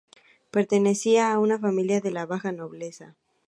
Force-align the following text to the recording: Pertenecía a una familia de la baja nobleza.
Pertenecía 0.49 1.31
a 1.31 1.37
una 1.37 1.59
familia 1.59 2.01
de 2.01 2.09
la 2.09 2.25
baja 2.25 2.51
nobleza. 2.51 3.15